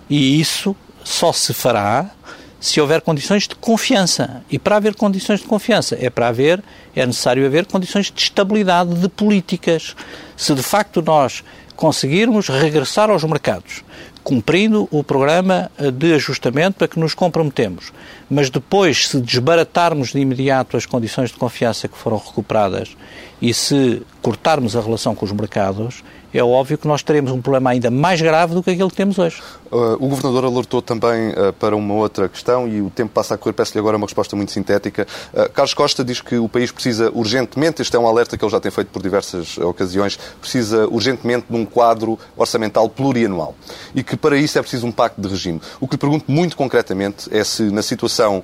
[0.09, 2.11] E isso só se fará
[2.59, 4.43] se houver condições de confiança.
[4.51, 6.63] E para haver condições de confiança é para haver,
[6.95, 9.95] é necessário haver condições de estabilidade de políticas.
[10.37, 13.85] Se de facto nós conseguirmos regressar aos mercados,
[14.27, 17.93] cumprindo o programa de ajustamento para que nos comprometemos,
[18.29, 22.97] mas depois, se desbaratarmos de imediato as condições de confiança que foram recuperadas
[23.41, 26.03] e se cortarmos a relação com os mercados,
[26.37, 29.19] é óbvio que nós teremos um problema ainda mais grave do que aquele que temos
[29.19, 29.43] hoje.
[29.71, 33.39] Uh, o Governador alertou também uh, para uma outra questão e o tempo passa a
[33.39, 33.53] correr.
[33.53, 35.07] Peço-lhe agora uma resposta muito sintética.
[35.33, 38.53] Uh, Carlos Costa diz que o país precisa urgentemente, este é um alerta que ele
[38.53, 43.55] já tem feito por diversas ocasiões, precisa urgentemente de um quadro orçamental plurianual
[43.95, 45.61] e que para isso é preciso um pacto de regime.
[45.81, 48.43] O que lhe pergunto muito concretamente é se na situação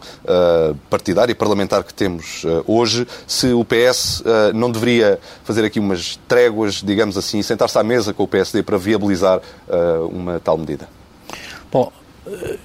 [0.90, 4.22] partidária e parlamentar que temos hoje, se o PS
[4.54, 8.78] não deveria fazer aqui umas tréguas, digamos assim, sentar-se à mesa com o PSD para
[8.78, 9.40] viabilizar
[10.10, 10.88] uma tal medida.
[11.72, 11.90] Bom,
[12.26, 12.58] eh,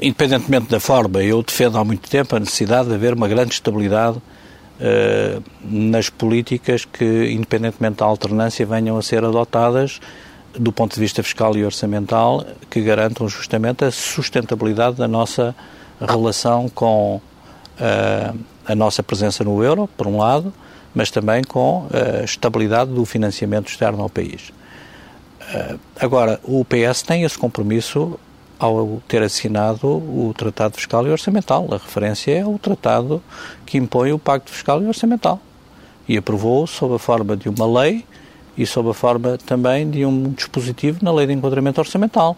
[0.00, 4.16] independentemente da forma, eu defendo há muito tempo a necessidade de haver uma grande estabilidade
[4.16, 10.00] uh, nas políticas que, independentemente da alternância, venham a ser adotadas
[10.58, 15.54] do ponto de vista fiscal e orçamental, que garantam justamente a sustentabilidade da nossa
[16.00, 20.52] relação com uh, a nossa presença no euro, por um lado,
[20.94, 24.52] mas também com a estabilidade do financiamento externo ao país.
[25.98, 28.18] Agora, o PS tem esse compromisso
[28.58, 31.66] ao ter assinado o Tratado Fiscal e Orçamental.
[31.70, 33.22] A referência é o tratado
[33.64, 35.40] que impõe o Pacto Fiscal e Orçamental.
[36.06, 38.04] E aprovou sob a forma de uma lei
[38.58, 42.36] e sob a forma também de um dispositivo na Lei de Enquadramento Orçamental.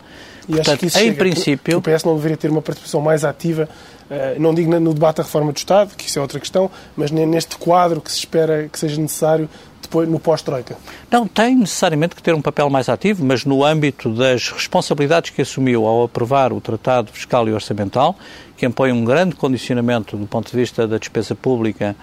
[0.49, 1.83] E Portanto, em princípio...
[1.83, 3.69] Que o PS não deveria ter uma participação mais ativa,
[4.02, 4.02] eh,
[4.39, 7.57] não digo no debate da reforma do Estado, que isso é outra questão, mas neste
[7.57, 9.49] quadro que se espera que seja necessário
[9.81, 10.77] depois no pós-Troika?
[11.11, 15.43] Não, tem necessariamente que ter um papel mais ativo, mas no âmbito das responsabilidades que
[15.43, 18.17] assumiu ao aprovar o Tratado Fiscal e Orçamental,
[18.57, 21.95] que impõe um grande condicionamento do ponto de vista da despesa pública,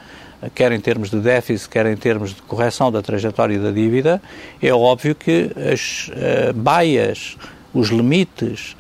[0.54, 4.22] quer em termos de déficit, quer em termos de correção da trajetória da dívida,
[4.62, 7.38] é óbvio que as uh, baias,
[7.74, 8.76] os limites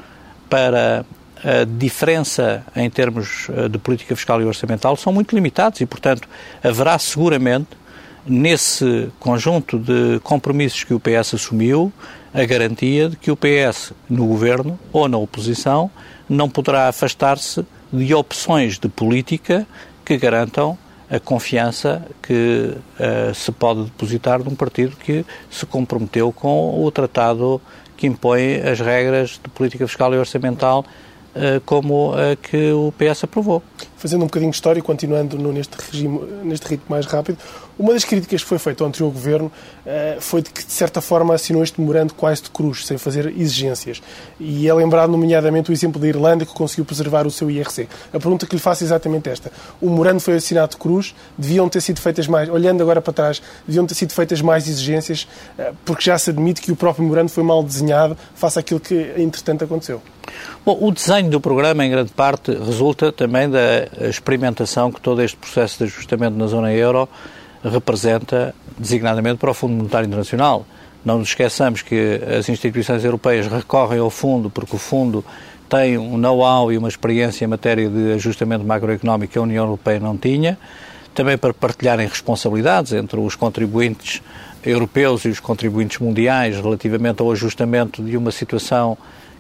[0.50, 1.06] para
[1.44, 6.28] a diferença em termos eh, de política fiscal e orçamental são muito limitados e, portanto,
[6.64, 7.70] haverá seguramente
[8.26, 11.92] nesse conjunto de compromissos que o PS assumiu,
[12.34, 15.90] a garantia de que o PS, no governo ou na oposição,
[16.28, 19.66] não poderá afastar-se de opções de política
[20.06, 20.78] que garantam
[21.10, 27.60] a confiança que uh, se pode depositar num partido que se comprometeu com o tratado
[27.98, 30.86] que impõe as regras de política fiscal e orçamental
[31.66, 33.62] como a que o PS aprovou
[34.00, 37.38] fazendo um bocadinho de história, continuando neste, regime, neste ritmo mais rápido,
[37.78, 39.52] uma das críticas que foi feita ao anterior governo
[39.86, 43.28] uh, foi de que, de certa forma, assinou este memorando quase de cruz, sem fazer
[43.28, 44.02] exigências.
[44.40, 47.88] E é lembrado, nomeadamente, o exemplo da Irlanda, que conseguiu preservar o seu IRC.
[48.14, 49.52] A pergunta que lhe faço é exatamente esta.
[49.82, 53.42] O memorando foi assinado de cruz, deviam ter sido feitas mais, olhando agora para trás,
[53.68, 57.30] deviam ter sido feitas mais exigências, uh, porque já se admite que o próprio memorando
[57.30, 60.02] foi mal desenhado face àquilo que, entretanto, aconteceu.
[60.66, 65.38] Bom, o desenho do programa, em grande parte, resulta também da experimentação que todo este
[65.38, 67.08] processo de ajustamento na zona euro
[67.64, 70.66] representa, designadamente para o Fundo Monetário Internacional.
[71.04, 75.24] Não nos esqueçamos que as instituições europeias recorrem ao fundo porque o fundo
[75.70, 80.00] tem um know-how e uma experiência em matéria de ajustamento macroeconómico que a União Europeia
[80.00, 80.58] não tinha,
[81.14, 84.22] também para partilharem responsabilidades entre os contribuintes
[84.66, 88.98] europeus e os contribuintes mundiais relativamente ao ajustamento de uma situação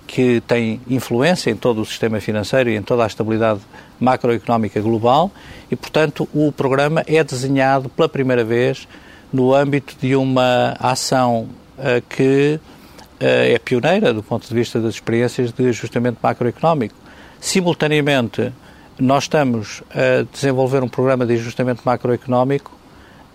[0.09, 3.59] que tem influência em todo o sistema financeiro e em toda a estabilidade
[3.99, 5.31] macroeconómica global
[5.69, 8.87] e, portanto, o programa é desenhado pela primeira vez
[9.31, 14.95] no âmbito de uma ação uh, que uh, é pioneira do ponto de vista das
[14.95, 16.95] experiências de ajustamento macroeconómico.
[17.39, 18.51] Simultaneamente,
[18.99, 22.71] nós estamos a desenvolver um programa de ajustamento macroeconómico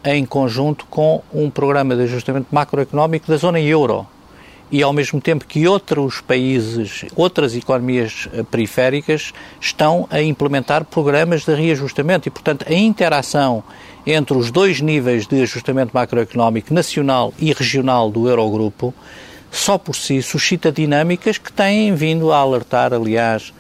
[0.05, 4.09] em conjunto com um programa de ajustamento macroeconómico da zona euro
[4.71, 11.45] e ao mesmo tempo que outros países, outras economias eh, periféricas estão a implementar programas
[11.45, 13.63] de reajustamento e, portanto, a interação
[14.07, 18.95] entre os dois níveis de ajustamento macroeconómico nacional e regional do Eurogrupo
[19.51, 23.51] só por si suscita dinâmicas que têm vindo a alertar, aliás,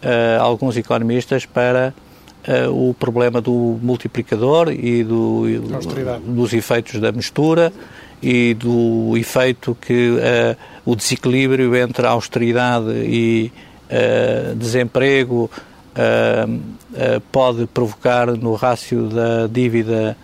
[0.00, 1.92] uh, alguns economistas para
[2.46, 5.58] uh, o problema do multiplicador e, do, e
[6.24, 7.72] dos efeitos da mistura
[8.22, 13.50] e do efeito que uh, o desequilíbrio entre austeridade e
[13.90, 15.50] uh, desemprego
[15.90, 20.16] uh, pode provocar no rácio da dívida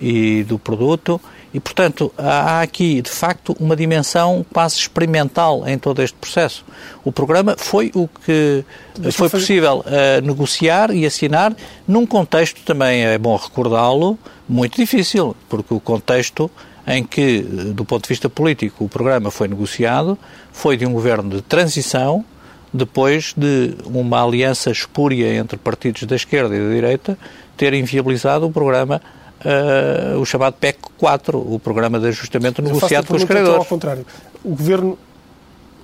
[0.00, 1.20] e do produto.
[1.52, 6.64] E, portanto, há aqui, de facto, uma dimensão quase experimental em todo este processo.
[7.04, 8.64] O programa foi o que
[9.12, 11.54] foi possível uh, negociar e assinar
[11.86, 16.50] num contexto, também é bom recordá-lo, muito difícil, porque o contexto
[16.86, 20.18] em que, do ponto de vista político, o programa foi negociado
[20.52, 22.24] foi de um governo de transição,
[22.72, 27.18] depois de uma aliança espúria entre partidos da esquerda e da direita
[27.56, 29.00] ter inviabilizado o programa
[29.44, 33.48] uh, o chamado PEC 4, o Programa de Ajustamento Negociado com os credores.
[33.50, 34.06] Então, ao contrário,
[34.42, 34.98] o Governo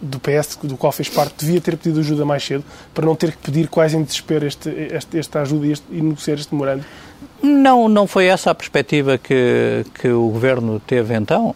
[0.01, 3.33] do PS, do qual fez parte, devia ter pedido ajuda mais cedo para não ter
[3.33, 6.85] que pedir quase em desespero este, este, esta ajuda e, este, e negociar este memorando?
[7.43, 11.55] Não, não foi essa a perspectiva que, que o Governo teve então.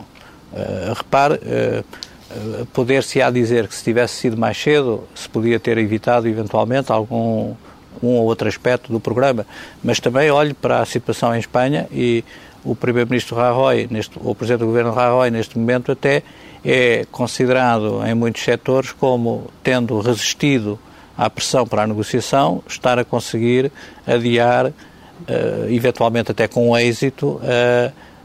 [0.53, 6.29] Uh, repare, uh, poder-se-á dizer que se tivesse sido mais cedo, se podia ter evitado
[6.29, 7.55] eventualmente algum
[8.03, 9.47] um ou outro aspecto do programa,
[9.83, 12.25] mas também olho para a situação em Espanha e
[12.65, 16.23] o Primeiro-Ministro Rajoy, neste, o Presidente do Governo Rajoy, neste momento até
[16.65, 20.79] é considerado em muitos setores como tendo resistido
[21.17, 23.71] à pressão para a negociação, estar a conseguir
[24.07, 24.73] adiar, uh,
[25.69, 27.41] eventualmente até com êxito,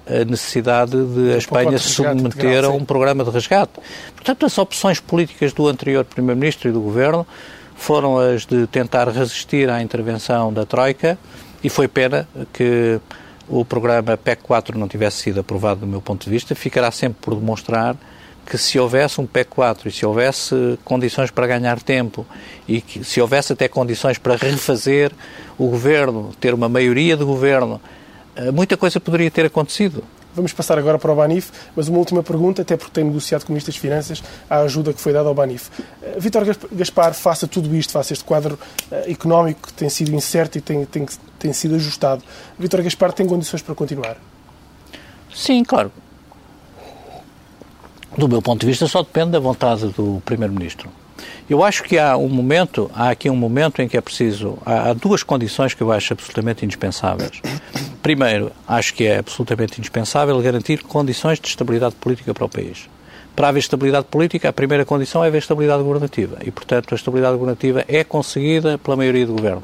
[0.10, 3.74] a necessidade de a Espanha se submeter a um programa de resgate.
[4.16, 7.28] Portanto, as opções políticas do anterior Primeiro-Ministro e do Governo
[7.76, 11.18] foram as de tentar resistir à intervenção da Troika
[11.64, 13.00] e foi pena que
[13.48, 16.56] o programa PEC 4 não tivesse sido aprovado do meu ponto de vista.
[16.56, 17.96] Ficará sempre por demonstrar
[18.50, 22.26] que se houvesse um PEC 4 e se houvesse condições para ganhar tempo
[22.68, 25.12] e que se houvesse até condições para refazer
[25.58, 27.80] o governo, ter uma maioria de governo,
[28.36, 30.04] eh, muita coisa poderia ter acontecido.
[30.34, 33.50] Vamos passar agora para o Banif, mas uma última pergunta, até porque tem negociado com
[33.50, 35.70] o Ministro das Finanças a ajuda que foi dada ao Banif.
[35.70, 38.58] Uh, Vítor Gaspar, faça tudo isto, faça este quadro
[38.92, 41.06] uh, económico que tem sido incerto e tem, tem,
[41.38, 42.24] tem sido ajustado.
[42.58, 44.18] Vítor Gaspar tem condições para continuar?
[45.34, 45.92] Sim, claro.
[48.20, 50.90] Do meu ponto de vista, só depende da vontade do Primeiro-Ministro.
[51.50, 54.90] Eu acho que há um momento, há aqui um momento em que é preciso, há,
[54.90, 57.42] há duas condições que eu acho absolutamente indispensáveis.
[58.04, 62.90] Primeiro, acho que é absolutamente indispensável garantir condições de estabilidade política para o país.
[63.38, 67.38] Para haver estabilidade política, a primeira condição é haver estabilidade governativa e, portanto, a estabilidade
[67.38, 69.64] governativa é conseguida pela maioria do governo.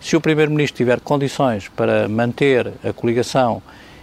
[0.00, 3.62] Se o Primeiro-Ministro tiver condições para manter a coligação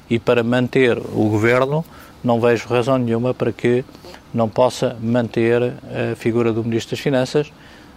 [0.09, 1.83] e para manter o governo,
[2.23, 3.83] não vejo razão nenhuma para que
[4.33, 7.51] não possa manter a figura do Ministro das Finanças,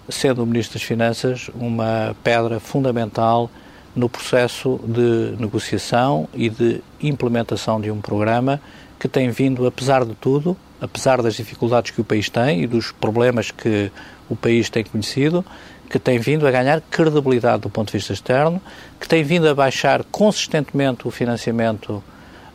[0.09, 3.51] sendo o Ministro das Finanças uma pedra fundamental
[3.95, 8.61] no processo de negociação e de implementação de um programa
[8.99, 12.91] que tem vindo, apesar de tudo, apesar das dificuldades que o país tem e dos
[12.93, 13.91] problemas que
[14.31, 15.45] o país tem conhecido,
[15.91, 18.63] que tem vindo a ganhar credibilidade do ponto de vista externo,
[18.99, 22.03] que tem vindo a baixar consistentemente o financiamento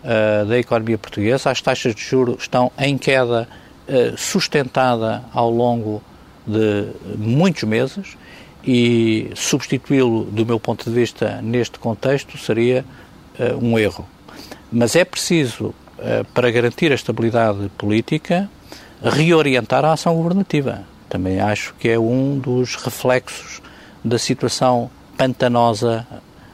[0.08, 1.52] uh, da economia portuguesa.
[1.52, 3.48] As taxas de juros estão em queda
[3.88, 6.02] uh, sustentada ao longo
[6.46, 8.18] de muitos meses
[8.64, 12.86] e substituí-lo, do meu ponto de vista, neste contexto, seria
[13.38, 14.08] uh, um erro.
[14.72, 15.74] Mas é preciso,
[16.34, 18.50] para garantir a estabilidade política,
[19.02, 20.84] reorientar a ação governativa.
[21.08, 23.62] Também acho que é um dos reflexos
[24.04, 26.06] da situação pantanosa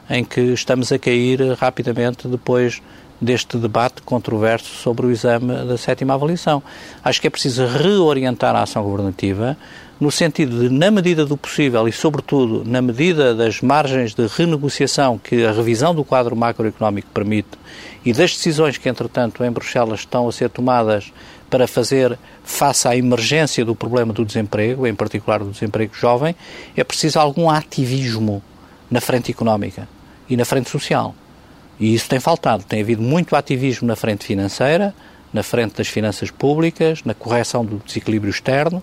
[0.08, 2.80] em que estamos a cair rapidamente depois
[3.24, 6.62] deste debate controverso sobre o exame da sétima avaliação.
[7.02, 9.56] Acho que é preciso reorientar a ação governativa
[10.00, 15.18] no sentido de, na medida do possível e, sobretudo, na medida das margens de renegociação
[15.18, 17.50] que a revisão do quadro macroeconómico permite
[18.04, 21.12] e das decisões que, entretanto, em Bruxelas estão a ser tomadas
[21.48, 26.34] para fazer face à emergência do problema do desemprego, em particular do desemprego jovem,
[26.76, 28.42] é preciso algum ativismo
[28.90, 29.88] na frente económica
[30.28, 31.14] e na frente social.
[31.78, 32.64] E isso tem faltado.
[32.64, 34.94] Tem havido muito ativismo na frente financeira,
[35.34, 38.80] na frente das finanças públicas, na correção do desequilíbrio externo,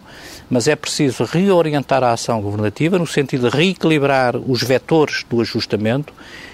[0.50, 6.14] mas é preciso reorientar a ação governativa no sentido de reequilibrar os vetores do ajustamento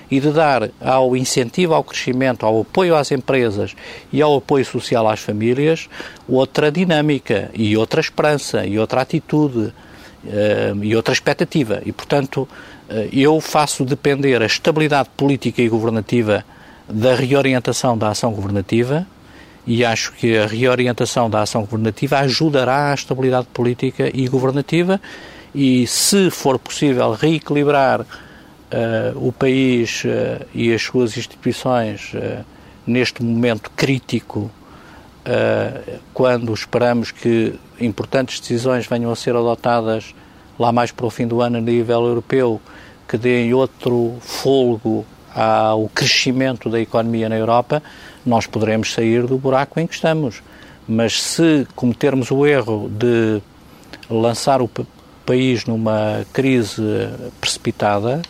[0.10, 3.76] e de dar ao incentivo ao crescimento, ao apoio às empresas
[4.14, 5.90] e ao apoio social às famílias
[6.30, 11.82] outra dinâmica e outra esperança e outra atitude uh, e outra expectativa.
[11.86, 12.48] E, portanto,
[13.12, 16.44] eu faço depender a estabilidade política e governativa
[16.88, 19.06] da reorientação da ação governativa
[19.68, 25.02] e acho que a reorientação da ação governativa ajudará à estabilidade política e governativa
[25.54, 28.06] e, se for possível, reequilibrar uh,
[29.16, 32.46] o país uh, e as suas instituições uh,
[32.86, 34.50] neste momento crítico
[36.14, 40.16] quando esperamos que importantes decisões venham a ser adotadas
[40.58, 42.62] lá mais para o fim do ano a nível europeu,
[43.08, 47.82] que deem outro fôlego ao crescimento da economia na Europa,
[48.26, 50.42] nós poderemos sair do buraco em que estamos.
[50.88, 53.42] Mas se cometermos o erro de
[54.10, 54.70] lançar o
[55.26, 56.82] país numa crise
[57.40, 58.22] precipitada,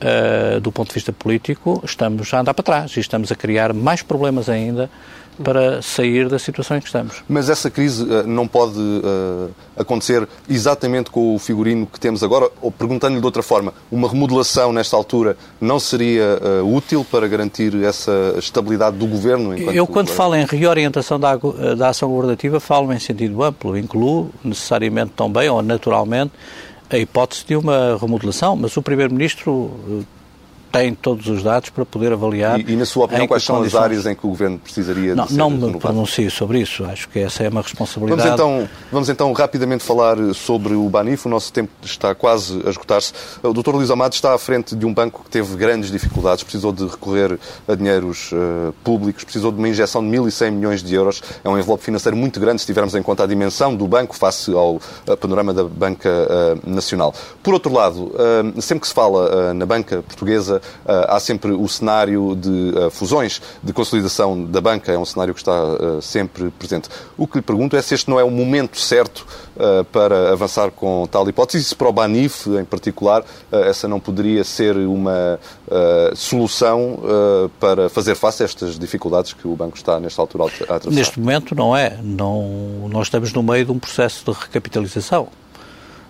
[0.00, 3.72] uh, do ponto de vista político, estamos a andar para trás e estamos a criar
[3.72, 4.90] mais problemas ainda
[5.42, 7.22] para sair da situação em que estamos.
[7.28, 12.50] Mas essa crise uh, não pode uh, acontecer exatamente com o figurino que temos agora?
[12.60, 17.74] Ou perguntando-lhe de outra forma, uma remodelação nesta altura não seria uh, útil para garantir
[17.84, 19.56] essa estabilidade do governo?
[19.56, 21.36] Eu, quando falo em reorientação da,
[21.76, 26.32] da ação governativa, falo em sentido amplo, incluo necessariamente também ou naturalmente
[26.88, 30.06] a hipótese de uma remodelação, mas o Primeiro-Ministro
[30.76, 32.60] tem todos os dados para poder avaliar.
[32.60, 33.78] E, e na sua opinião, quais são condições...
[33.78, 36.84] as áreas em que o Governo precisaria não, de ser Não me pronuncio sobre isso.
[36.84, 38.28] Acho que essa é uma responsabilidade.
[38.28, 41.26] Vamos então, vamos então rapidamente falar sobre o Banif.
[41.26, 43.12] O nosso tempo está quase a esgotar-se.
[43.42, 43.70] O Dr.
[43.70, 47.38] Luís Amado está à frente de um banco que teve grandes dificuldades, precisou de recorrer
[47.66, 51.22] a dinheiros uh, públicos, precisou de uma injeção de 1.100 milhões de euros.
[51.42, 54.52] É um envelope financeiro muito grande, se tivermos em conta a dimensão do banco face
[54.52, 54.80] ao
[55.20, 57.14] panorama da banca uh, nacional.
[57.42, 62.36] Por outro lado, uh, sempre que se fala na banca portuguesa, há sempre o cenário
[62.36, 66.88] de uh, fusões, de consolidação da banca, é um cenário que está uh, sempre presente.
[67.16, 69.26] O que lhe pergunto é se este não é o momento certo
[69.90, 74.44] para avançar com tal hipótese, e se para o Banif, em particular, essa não poderia
[74.44, 75.40] ser uma
[76.14, 76.98] solução
[77.58, 80.90] para fazer face a estas dificuldades que o banco está, nesta altura, a atravessar.
[80.90, 81.98] Neste momento não é.
[82.02, 85.28] Não, nós estamos no meio de um processo de recapitalização.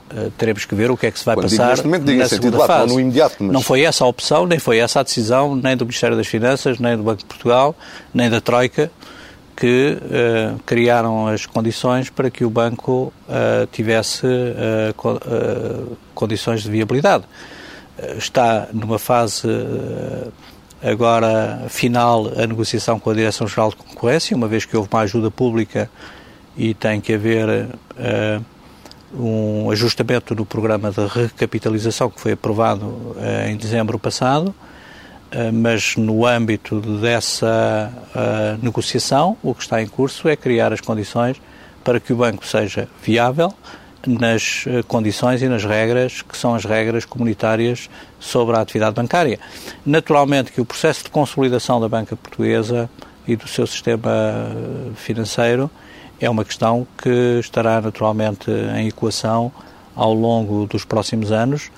[0.09, 2.65] Uh, teremos que ver o que é que se vai Quando passar neste na segunda
[2.65, 2.93] fase.
[2.93, 3.53] Não imediato, mas...
[3.53, 6.79] Não foi essa a opção, nem foi essa a decisão, nem do Ministério das Finanças,
[6.79, 7.75] nem do Banco de Portugal,
[8.15, 8.89] nem da Troika,
[9.57, 14.27] que uh, criaram as condições para que o banco uh, tivesse
[14.97, 15.19] co
[16.15, 17.25] condições de viabilidade.
[18.17, 19.49] está numa fase
[20.83, 25.33] agora final a negociação com a Direção-Geral de Concorrência, uma vez que houve uma ajuda
[25.33, 25.91] pública
[26.57, 27.69] e tem que haver
[29.15, 34.55] um ajustamento do programa de recapitalização que foi aprovado eh, em dezembro passado,
[35.31, 40.81] eh, mas no âmbito dessa eh, negociação, o que está em curso é criar as
[40.81, 41.41] condições
[41.85, 43.53] para que o banco seja viável
[44.07, 47.91] nas condições e nas regras que são as regras comunitárias
[48.21, 49.41] sobre a atividade bancária.
[49.85, 52.89] Naturalmente que o processo de consolidação da banca portuguesa
[53.27, 54.13] e do seu sistema
[54.95, 55.69] financeiro
[56.21, 59.53] é uma questão que estará naturalmente em equação
[59.95, 61.71] ao longo dos próximos anos,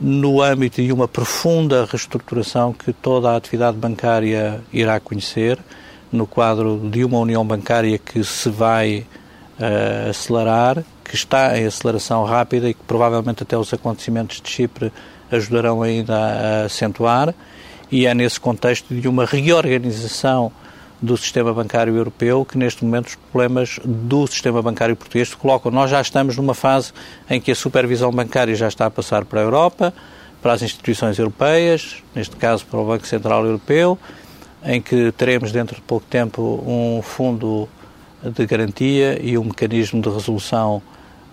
[0.00, 5.58] no âmbito de uma profunda reestruturação que toda a atividade bancária irá conhecer,
[6.12, 9.06] no quadro de uma união bancária que se vai
[9.58, 14.92] uh, acelerar, que está em aceleração rápida e que provavelmente até os acontecimentos de Chipre
[15.30, 17.34] ajudarão ainda a acentuar,
[17.90, 20.52] e é nesse contexto de uma reorganização
[21.00, 25.70] do sistema bancário europeu, que neste momento os problemas do sistema bancário português se colocam.
[25.70, 26.92] Nós já estamos numa fase
[27.28, 29.92] em que a supervisão bancária já está a passar para a Europa,
[30.40, 33.98] para as instituições europeias, neste caso para o Banco Central Europeu,
[34.64, 37.68] em que teremos dentro de pouco tempo um fundo
[38.22, 40.82] de garantia e um mecanismo de resolução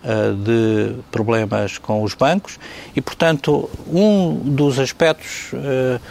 [0.03, 2.59] uh, de problemas com os bancos
[2.95, 6.01] e, portanto, um dos aspectos uh,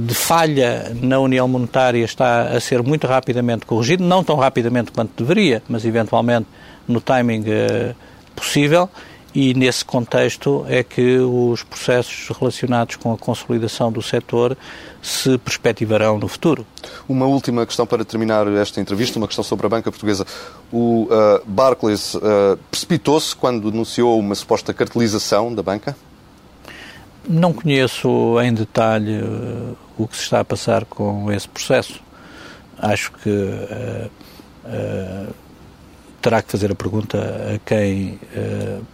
[0.00, 5.22] de falha na União Monetária está a ser muito rapidamente corrigido, não tão rapidamente quanto
[5.22, 6.46] deveria, mas eventualmente
[6.88, 7.94] no timing uh,
[8.34, 8.88] possível,
[9.34, 14.56] e nesse contexto é que os processos relacionados com a consolidação do setor
[15.02, 16.64] se perspectivarão no futuro.
[17.08, 20.24] Uma última questão para terminar esta entrevista, uma questão sobre a banca portuguesa.
[20.72, 22.20] O uh, Barclays uh,
[22.70, 25.96] precipitou-se quando anunciou uma suposta cartelização da banca?
[27.28, 28.08] Não conheço
[28.42, 32.00] em detalhe uh, o que se está a passar com esse processo.
[32.78, 34.10] Acho que uh,
[34.66, 35.34] uh,
[36.20, 37.18] terá que fazer a pergunta
[37.54, 38.18] a quem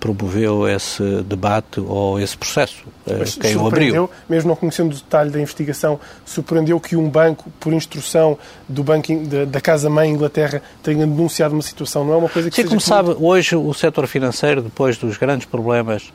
[0.01, 4.11] promoveu esse debate ou esse processo, Mas quem o abriu.
[4.29, 8.37] Mesmo não conhecendo o detalhe da investigação, surpreendeu que um banco, por instrução
[8.69, 12.05] do banco da, da Casa-Mãe Inglaterra, tenha denunciado uma situação.
[12.05, 15.47] Não é uma coisa que Sim, como sabe, hoje o setor financeiro, depois dos grandes
[15.47, 16.13] problemas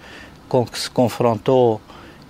[0.49, 1.79] com que se confrontou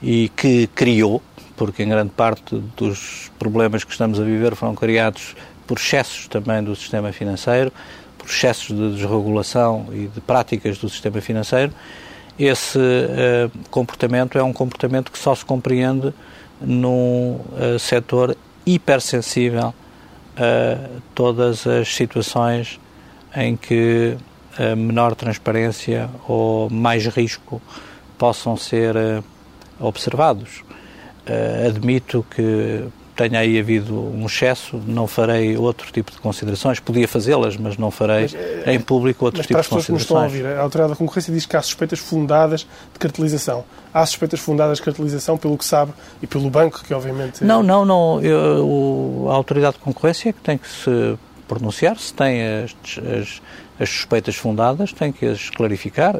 [0.01, 1.21] e que criou,
[1.55, 5.35] porque em grande parte dos problemas que estamos a viver foram criados
[5.65, 7.71] por excessos também do sistema financeiro,
[8.17, 11.73] por excessos de desregulação e de práticas do sistema financeiro,
[12.37, 16.13] esse uh, comportamento é um comportamento que só se compreende
[16.59, 18.35] num uh, setor
[18.65, 22.79] hipersensível uh, todas as situações
[23.33, 24.17] em que
[24.57, 27.61] a menor transparência ou mais risco
[28.17, 28.95] possam ser
[29.79, 30.63] observados.
[31.27, 36.79] Uh, admito que tenha aí havido um excesso, não farei outro tipo de considerações.
[36.79, 39.67] Podia fazê-las, mas não farei mas, é, em público outro tipo de considerações.
[39.67, 41.61] Para as pessoas que nos estão a ouvir, a Autoridade da Concorrência diz que há
[41.61, 43.63] suspeitas fundadas de cartelização.
[43.93, 47.43] Há suspeitas fundadas de cartelização, pelo que sabe, e pelo banco, que obviamente...
[47.43, 48.21] Não, não, não.
[48.21, 51.17] Eu, a Autoridade de Concorrência é que tem que se
[51.47, 53.41] pronunciar, se tem as, as,
[53.79, 56.19] as suspeitas fundadas, tem que as clarificar.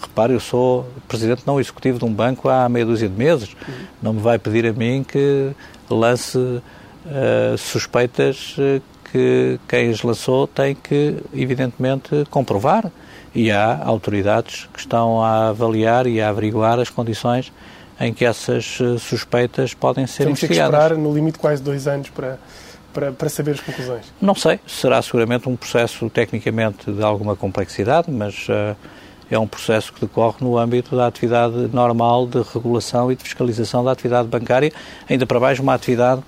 [0.00, 3.56] Repare, eu sou presidente não executivo de um banco há meia dúzia de meses.
[4.02, 5.52] Não me vai pedir a mim que
[5.88, 8.80] lance uh, suspeitas eh,
[9.10, 12.90] que quem as lançou tem que, evidentemente, comprovar.
[13.34, 17.52] E há autoridades que estão a avaliar e a averiguar as condições
[17.98, 20.70] em que essas eh, suspeitas podem ser Temos investigadas.
[20.70, 22.38] Temos que esperar, no limite, quase dois anos para,
[22.92, 24.12] para, para saber as conclusões.
[24.20, 24.60] Não sei.
[24.66, 28.46] Será seguramente um processo tecnicamente de alguma complexidade, mas...
[28.48, 28.76] Uh,
[29.30, 33.84] é um processo que decorre no âmbito da atividade normal de regulação e de fiscalização
[33.84, 34.72] da atividade bancária,
[35.08, 36.22] ainda para mais uma atividade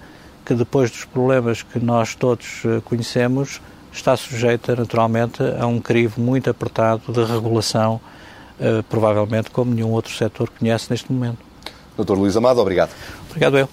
[0.44, 3.60] que depois dos problemas que nós todos eh, conhecemos
[3.92, 8.00] está sujeita naturalmente a um crivo muito apertado de regulação,
[8.58, 11.38] eh, provavelmente como nenhum outro setor conhece neste momento.
[11.96, 12.90] Doutor Luís Amado, obrigado.
[13.28, 13.68] Obrigado eu.